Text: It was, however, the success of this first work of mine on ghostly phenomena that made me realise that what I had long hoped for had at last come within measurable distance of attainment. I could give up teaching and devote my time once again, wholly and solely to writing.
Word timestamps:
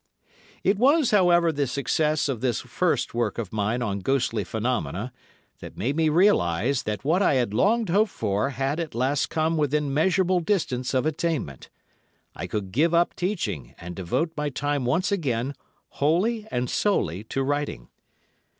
It 0.63 0.79
was, 0.79 1.11
however, 1.11 1.51
the 1.51 1.67
success 1.67 2.27
of 2.27 2.41
this 2.41 2.61
first 2.61 3.13
work 3.13 3.37
of 3.37 3.53
mine 3.53 3.83
on 3.83 3.99
ghostly 3.99 4.43
phenomena 4.43 5.13
that 5.59 5.77
made 5.77 5.95
me 5.95 6.09
realise 6.09 6.81
that 6.81 7.05
what 7.05 7.21
I 7.21 7.35
had 7.35 7.53
long 7.53 7.85
hoped 7.85 8.09
for 8.09 8.49
had 8.49 8.79
at 8.79 8.95
last 8.95 9.29
come 9.29 9.57
within 9.57 9.93
measurable 9.93 10.39
distance 10.39 10.95
of 10.95 11.05
attainment. 11.05 11.69
I 12.35 12.47
could 12.47 12.71
give 12.71 12.95
up 12.95 13.15
teaching 13.15 13.75
and 13.77 13.95
devote 13.95 14.31
my 14.35 14.49
time 14.49 14.85
once 14.85 15.11
again, 15.11 15.53
wholly 15.89 16.47
and 16.49 16.67
solely 16.67 17.23
to 17.25 17.43
writing. 17.43 17.89